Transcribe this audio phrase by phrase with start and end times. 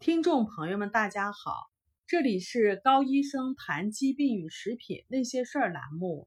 [0.00, 1.70] 听众朋友们，大家好，
[2.06, 6.26] 这里是高医生谈疾病与食品那些事儿栏目。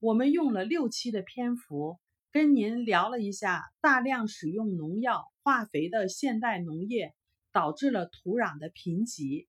[0.00, 2.00] 我们用了六期的篇幅，
[2.32, 7.14] 跟您聊了一下大量使用农药、化肥的现代农业
[7.52, 9.46] 导致了土壤的贫瘠，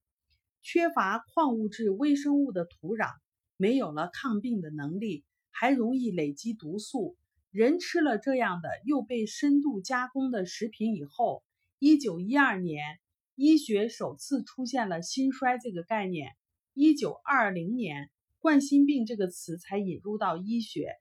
[0.62, 3.14] 缺乏矿物质、微生物的土壤
[3.56, 7.16] 没有了抗病的能力，还容易累积毒素。
[7.50, 11.42] 人吃了这样的又被深度加工的食品以后，
[11.80, 13.00] 一九一二年。
[13.36, 16.34] 医学首次出现了心衰这个概念，
[16.72, 20.94] 一九二零年，冠心病这个词才引入到医学。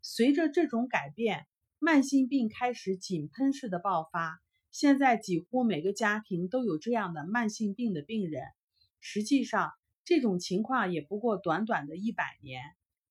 [0.00, 1.44] 随着这种改变，
[1.80, 4.40] 慢性病开始井喷式的爆发。
[4.70, 8.44] 现在几乎每个家庭都有这样的慢性病的病人。
[9.00, 9.72] 实际上，
[10.04, 12.62] 这种情况也不过短短的一百年。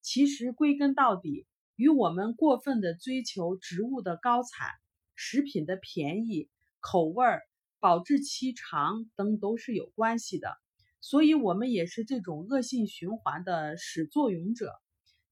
[0.01, 1.45] 其实归根到底，
[1.76, 4.70] 与我们过分的追求植物的高产、
[5.13, 7.41] 食品的便宜、口味儿。
[7.81, 10.55] 保质期长等都是有关系的，
[11.02, 14.71] 所以我们也是这种恶性循环的始作俑者。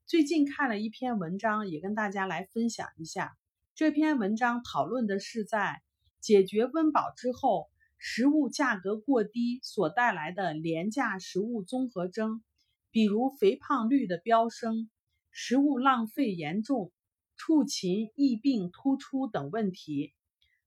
[0.08, 3.38] 最近看了一篇文章，也跟大家来分享一下。
[3.76, 5.84] 这篇文章讨论的是在
[6.20, 12.44] 解决温饱之后，食物价格过低所带来的廉价食物综合征，
[12.90, 14.90] 比如肥胖率的飙升、
[15.30, 16.92] 食物浪费严重、
[17.36, 20.16] 畜禽疫病突出等问题。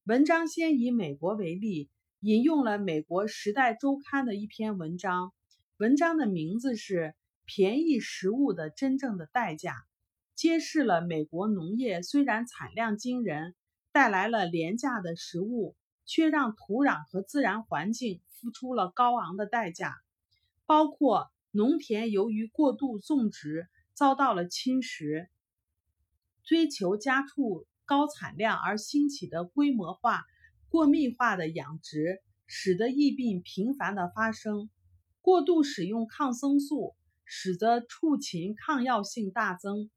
[0.05, 5.33] 文章先以美国为例，引用了美国《时代周刊》的一篇文章，
[5.77, 6.97] 文章的名字是
[7.45, 9.75] 《便宜食物的真正的代价》，
[10.35, 13.55] 揭示了美国农业虽然产量惊人，
[13.93, 19.95] 带来了廉价的食物，却让土壤和自然环境付出了高昂的代价，
[20.67, 25.29] 包括农田由于过度种植遭到了侵蚀，
[26.43, 27.69] 追求家畜。
[27.93, 30.25] 高产量而兴起的规模化、
[30.71, 34.71] 过密化的养殖，使得疫病频繁的发生；
[35.21, 36.95] 过度使用抗生素，
[37.27, 39.91] 使得畜禽抗药性大增；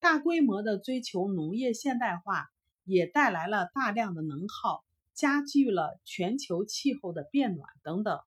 [0.00, 2.46] 大规模的追求农业现代化，
[2.84, 8.18] 也带来了大量的能耗，加剧了全球气候的变暖等等。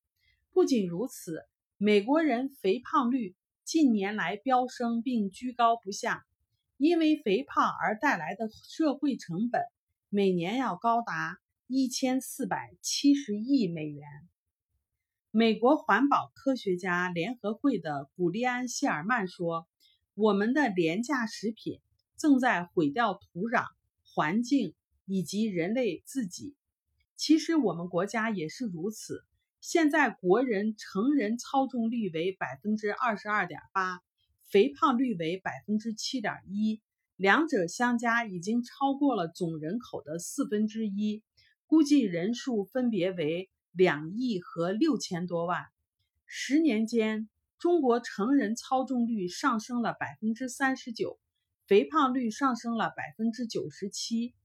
[0.51, 1.41] 不仅如此，
[1.77, 6.23] 美国人肥胖率近年来飙升并居高不下。
[6.77, 9.61] 因为肥胖而带来的社会成本，
[10.09, 14.05] 每年要高达一千四百七十亿美元。
[15.31, 19.69] 美国环保科学家联合会的古利安·谢尔曼说
[20.15, 21.79] ：“我们的廉价食品
[22.17, 23.67] 正在毁掉土壤、
[24.03, 24.75] 环境
[25.05, 26.55] 以及人类自己。
[27.15, 29.23] 其实我们国家也是如此。
[29.61, 34.01] 现在国人成人超重率为百分之二十二点八。”
[34.47, 36.81] 肥胖率为百分之七点一，
[37.15, 41.23] 两者相加已经超过了总人口的四分之一，
[41.65, 45.65] 估计人数分别为两亿和六千多万。
[46.27, 51.19] 十年间，中国成人超重率上升了百分之三十九，
[51.67, 54.35] 肥胖率上升了百分之九十七。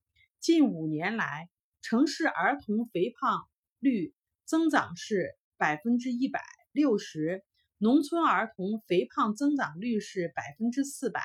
[0.41, 1.51] 近五年来，
[1.83, 3.47] 城市儿童肥胖
[3.79, 4.15] 率
[4.47, 6.41] 增长是百分之一百
[6.73, 7.45] 六十。
[7.83, 11.23] 农村儿童肥胖增长率是百分之四百，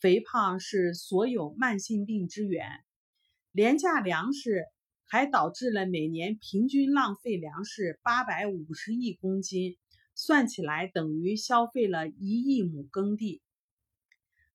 [0.00, 2.66] 肥胖是所有慢性病之源。
[3.52, 4.64] 廉价粮食
[5.04, 9.76] 还导致了每年平均浪费粮食八百五十亿公斤，
[10.14, 13.42] 算起来等于消费了一亿亩耕地。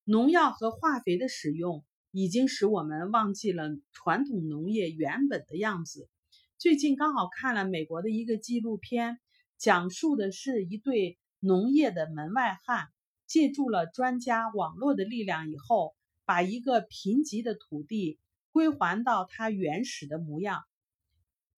[0.06, 6.10] 农药和化肥的使用已经使我们忘记了传统农业原本的样子。
[6.58, 9.20] 最近刚好看了美国的一个纪录片。
[9.62, 12.90] 讲述的是一对农业的门外汉，
[13.26, 15.96] 借助了专家网络的力量以后，
[16.26, 18.20] 把一个贫瘠的土地
[18.52, 20.64] 归还到它原始的模样，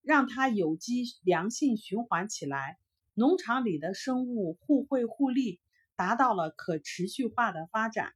[0.01, 2.77] 让它有机良性循环起来，
[3.13, 5.59] 农场里的生物互惠互利，
[5.95, 8.13] 达到了可持续化的发展。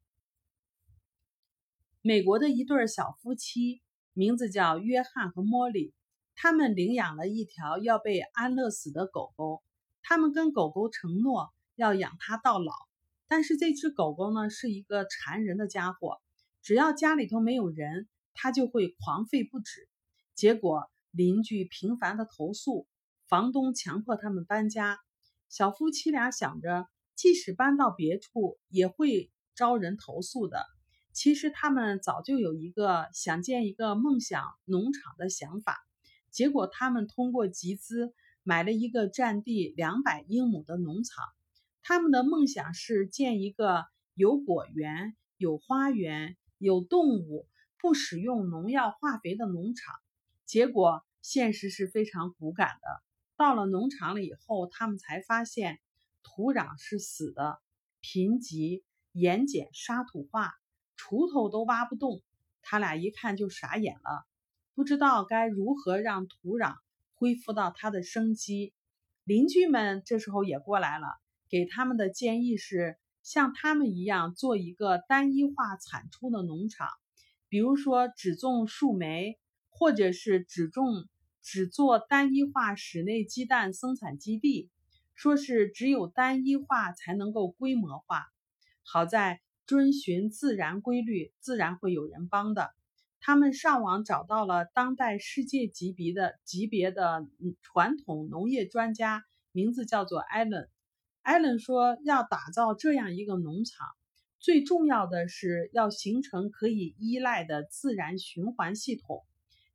[2.01, 3.81] 美国的一对小夫妻，
[4.13, 5.93] 名字叫约翰和莫莉，
[6.35, 9.63] 他们领养了一条要被安乐死的狗狗。
[10.07, 12.71] 他们跟狗狗承诺要养它到老，
[13.27, 16.21] 但是这只狗狗呢是一个馋人的家伙，
[16.61, 19.89] 只要家里头没有人，它就会狂吠不止。
[20.35, 22.85] 结果邻居频繁的投诉，
[23.25, 24.99] 房东强迫他们搬家。
[25.49, 30.67] 小夫妻俩想着，即使搬到别处也会招人投诉的。
[31.13, 35.83] 其实他们早就有一个想建一个梦想农场的想法，
[36.29, 38.13] 结果他们通过集资。
[38.47, 41.25] 买了一个占地两百英亩的农场，
[41.81, 47.47] 他们的梦想是建一个有果园、有花园、有动物、
[47.79, 49.95] 不使用农药化肥的农场。
[50.45, 53.03] 结果现实是非常骨感的，
[53.35, 55.79] 到了农场了以后，他们才发现
[56.21, 57.59] 土壤是死的，
[57.99, 60.53] 贫瘠、盐碱、沙土化，
[60.95, 62.21] 锄头都挖不动。
[62.61, 64.27] 他俩一看就傻眼了，
[64.75, 66.75] 不知道该如何让土壤
[67.15, 68.73] 恢复到它的生机。
[69.23, 71.07] 邻居们这时候也过来了，
[71.49, 76.87] 给他们的建议是像他们一样做一个单一化产出的农场，
[77.49, 79.39] 比如说只种树莓，
[79.69, 81.05] 或者是只种
[81.41, 84.69] 只做单一化室内鸡蛋生产基地。
[85.13, 88.27] 说是只有单一化才能够规模化。
[88.83, 89.41] 好在。
[89.67, 92.69] 遵循自然规律，自然会有人帮的。
[93.27, 97.25] 他们上网找到了当代世界级别的级别的
[97.63, 100.69] 传统农业专家，名字叫做艾伦。
[101.23, 103.87] 艾伦说，要打造这样一个农场，
[104.37, 109.23] 最重要的是要形成可以依赖的自然循环系统。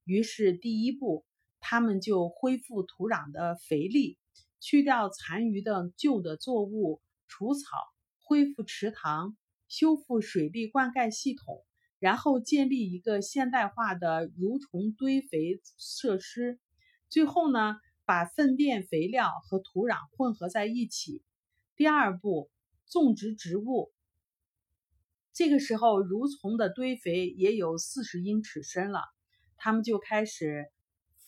[0.04, 1.24] 于是，第一步，
[1.58, 4.16] 他们就恢复土壤的肥力，
[4.60, 7.64] 去掉残余的旧的作物、除草，
[8.22, 9.36] 恢复池塘。
[9.66, 11.64] 修复水利灌溉系统，
[12.00, 16.58] 然后建立一个现代化的蠕虫堆肥设施，
[17.10, 21.22] 最后呢，把粪便肥料和土壤混合在一起。
[21.76, 22.50] 第二步，
[22.88, 23.92] 种植植物。
[25.32, 29.02] 这个时候，蠕虫的堆肥也有四十英尺深了，
[29.56, 30.66] 他们就开始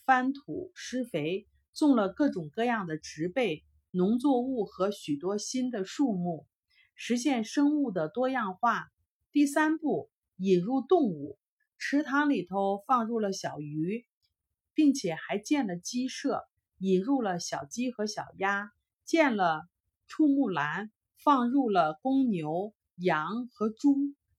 [0.07, 6.47] 翻土施肥，种了各种各样的植被、农作物和许多新的树木。
[6.95, 8.87] 实现生物的多样化。
[9.33, 10.11] 第三步，
[10.43, 11.39] 引入动物，
[11.79, 14.05] 池塘里头放入了小鱼，
[14.75, 16.43] 并且还建了鸡舍，
[16.79, 18.73] 引入了小鸡和小鸭，
[19.05, 19.63] 建了
[20.09, 20.91] 畜牧栏，
[21.23, 23.97] 放入了公牛、羊和猪，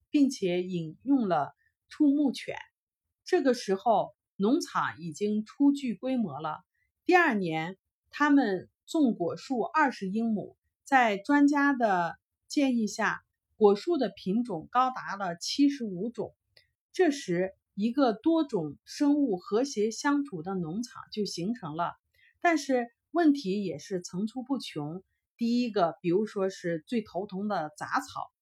[0.09, 1.53] 并且引用了
[1.87, 2.57] 畜牧犬。
[3.23, 6.59] 这个时候，农场已经初具规模了。
[7.05, 7.77] 第二年，
[8.11, 12.17] 他们种果树二十英亩，在专家的。
[12.49, 13.23] 建议下，
[13.63, 16.35] 果树的品种高达了七十五种。
[16.91, 21.93] 这时，一个多种生物和谐相处的农场就形成了。
[22.41, 25.01] 但是问题也是层出不穷。
[25.37, 28.33] 第一个，比如说是最头疼的杂草，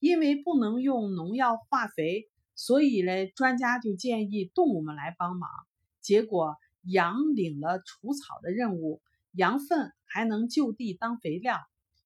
[0.00, 5.48] 因为不能用农药化肥，所以呢，专家就建议动物们来帮忙。
[6.00, 9.00] 结果，羊领了除草的任务，
[9.30, 11.60] 羊粪还能就地当肥料。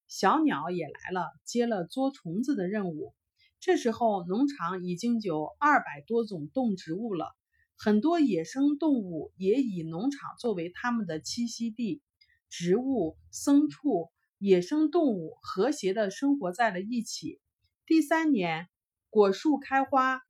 [0.09, 3.15] 小鸟也来了，接了捉虫子的任务。
[3.61, 7.37] 这时候，农场已经有二百多种动植物了，
[7.77, 12.03] 很多野生动物也以农场作为它们的栖息地。
[12.49, 17.41] 植物、牲畜、野生动物和谐地生活在了一起。
[17.85, 18.69] 第三年，
[19.11, 20.23] 果树开花，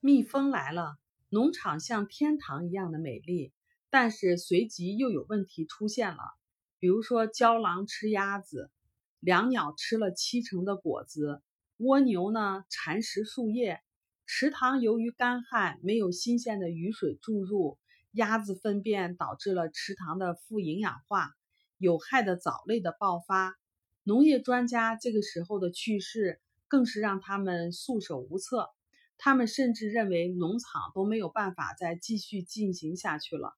[0.00, 0.98] 蜜蜂来了，
[1.30, 3.52] 农场像天堂一样的美丽。
[3.88, 6.18] 但是随即又有问题出现了。
[6.78, 8.70] 比如说，郊狼吃鸭子，
[9.18, 11.40] 两鸟吃了七成的果子，
[11.78, 13.80] 蜗牛呢蚕食树叶，
[14.26, 17.78] 池塘由于干旱没有新鲜的雨水注入，
[18.12, 21.30] 鸭子粪便导致了池塘的富营养化，
[21.78, 23.56] 有害的藻类的爆发。
[24.02, 28.68] 农业专家这个时候的去世，更是让他们束手无策，
[29.16, 33.54] 他们甚至认为农场都没有办法再继续进行下去了。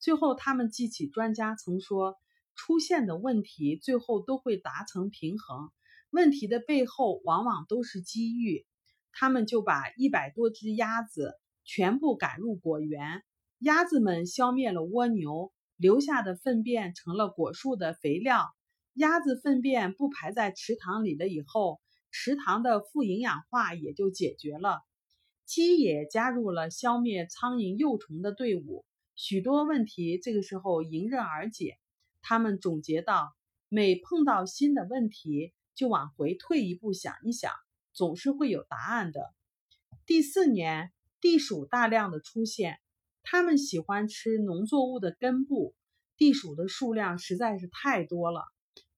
[0.00, 2.16] 最后，他们记起专家曾说。
[2.54, 5.70] 出现的问题最后都会达成平衡，
[6.10, 8.66] 问题的背后往往都是机遇。
[9.12, 13.22] 他们就把一百多只鸭子全部赶入果园，
[13.58, 18.48] 鸭子们消灭了蜗牛，留下的粪便成了果树的肥料。
[18.94, 21.80] 鸭子粪便不排在池塘里了以后，
[22.10, 24.80] 池塘的富营养化也就解决了。
[25.44, 31.78] 鸡也加入了消灭苍蝇幼虫的队伍，许多问题这个时候迎刃而解。
[32.22, 33.34] 他们总结到：
[33.68, 37.52] 每碰到新的问题，就往回退一步想一想，
[37.92, 39.34] 总是会有答案的。
[40.06, 42.78] 第四年，地鼠大量的出现，
[43.22, 45.74] 它们喜欢吃农作物的根部，
[46.16, 48.44] 地鼠的数量实在是太多了，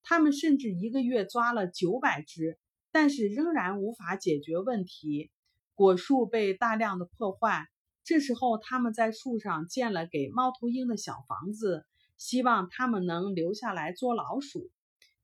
[0.02, 2.58] 它们甚至一个月抓了九百只，
[2.92, 5.30] 但是仍然无法解决问题。
[5.74, 7.66] 果树被大量的破坏，
[8.04, 11.86] 这时候他们在树上建了给猫头鹰的小房子。
[12.24, 14.70] 希望他们能留下来捉老鼠。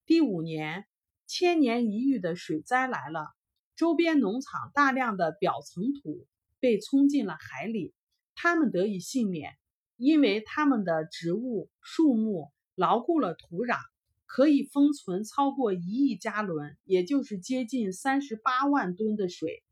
[0.05, 0.85] 第五年，
[1.27, 3.27] 千年一遇的水灾来了，
[3.75, 6.27] 周边农场大量的表层土
[6.59, 7.95] 被冲进了海里，
[8.35, 9.55] 他们得以幸免，
[9.97, 13.79] 因为他们的植物树木牢固了土壤，
[14.27, 19.65] 可以封存超过一亿加仑，也就是接近三十八万吨的水。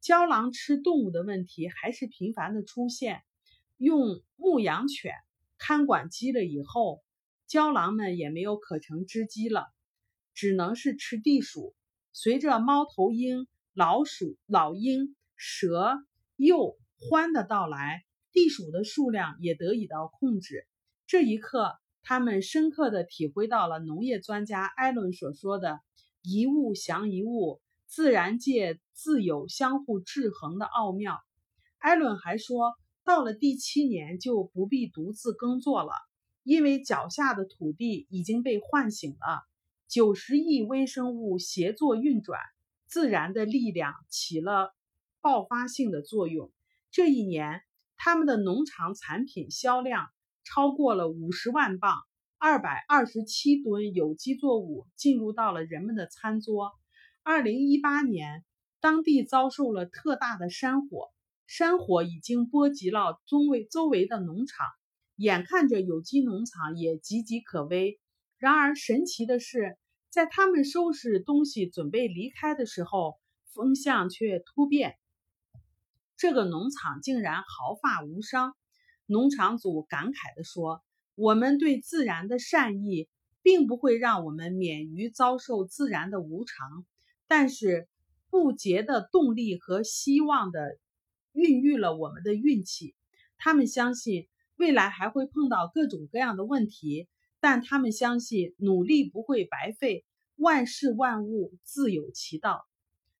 [0.00, 3.20] 郊狼吃动物的问题还是频繁的出现，
[3.76, 5.12] 用牧羊犬。
[5.64, 7.04] 看管鸡了以后，
[7.46, 9.68] 郊狼们也没有可乘之机了，
[10.34, 11.72] 只能是吃地鼠。
[12.12, 15.98] 随着猫头鹰、老鼠、老鹰、蛇、
[16.36, 18.02] 鼬、獾的到来，
[18.32, 20.66] 地鼠的数量也得以到控制。
[21.06, 25.78] 这一刻，他们深刻地体会到了农业专家艾伦所说的
[26.22, 31.20] “一物降一物，自然界自有相互制衡的奥妙”。
[31.78, 32.72] 艾伦还说。
[33.04, 35.92] 到了第七年就不必独自耕作了，
[36.44, 39.42] 因为脚下的土地已经被唤醒了。
[39.88, 42.40] 九十亿微生物协作运转，
[42.86, 44.74] 自然的力量起了
[45.20, 46.50] 爆发性的作用。
[46.90, 47.62] 这一年，
[47.96, 50.08] 他们的农场产品销量
[50.44, 51.96] 超过了五十万磅，
[52.38, 56.72] 二百二十七吨有机作物进入到了人们的餐桌。
[57.22, 58.44] 二零一八年，
[58.80, 61.10] 当地遭受了特大的山火。
[61.54, 64.66] 山火已经波及了周围周围的农场，
[65.16, 68.00] 眼看着有机农场也岌岌可危。
[68.38, 69.76] 然而神奇的是，
[70.08, 73.20] 在他们收拾东西准备离开的时候，
[73.52, 74.96] 风向却突变，
[76.16, 78.54] 这个农场竟然毫发无伤。
[79.04, 80.82] 农场主感慨地说
[81.14, 83.10] ：“我们对自然的善意，
[83.42, 86.86] 并不会让我们免于遭受自然的无常，
[87.28, 87.88] 但是
[88.30, 90.78] 不竭的动力和希望的。”
[91.32, 92.94] 孕育了我们的运气。
[93.38, 97.08] 他们相信未来还会碰到各种各样的问题，
[97.40, 100.04] 但他们相信努力不会白费，
[100.36, 102.66] 万事万物自有其道。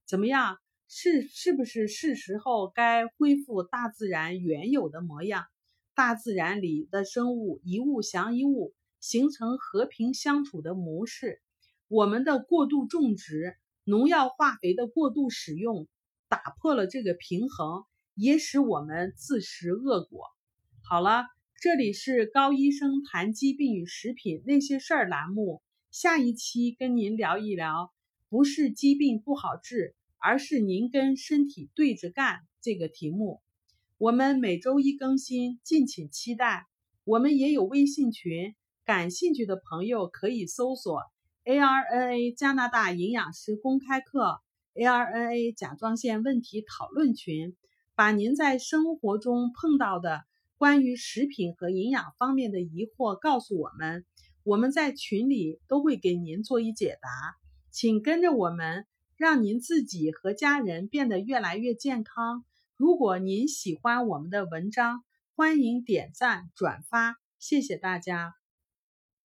[0.07, 0.59] 怎么样？
[0.95, 5.47] 是是不是是时候该恢复大自然原有的模样？
[5.95, 11.41] 大自然里的生物一物降一物，形成和平相处的模式。
[11.89, 15.89] 我们的过度种植、农药化肥的过度使用，
[16.29, 17.85] 打破了这个平衡。
[18.15, 20.27] 也使我们自食恶果。
[20.83, 21.25] 好了，
[21.61, 27.93] 这里是高医生谈疾病与食品那些事儿栏目，下一期跟您聊一聊，
[28.29, 33.41] 不是疾病不好治，而是您跟身体对着干这个题目。
[33.97, 36.67] 我们每周一更新，敬请期待。
[37.05, 38.55] 我们也有微信群，
[38.85, 41.01] 感兴趣的朋友可以搜索
[41.45, 44.41] ARNA 加拿大营养师公开课
[44.75, 47.57] ARNA 甲状腺问题讨论群。
[47.95, 50.23] 把您在生活中碰到的
[50.57, 54.05] 关于食品和营养方面的疑惑告诉我们，
[54.43, 57.09] 我们在群里都会给您做一解答。
[57.71, 62.45] 请跟着我们，让您自己和家人变得越来越健康。
[62.77, 68.42] 如果您喜欢我们的文章，欢迎点赞转发，谢谢大家。